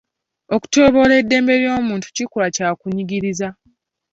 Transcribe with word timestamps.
Okutyoboola 0.55 1.13
eddembe 1.21 1.53
ly'omuntu 1.61 2.07
kikolwa 2.15 2.47
kya 2.55 2.69
kunyigiriza. 2.79 3.49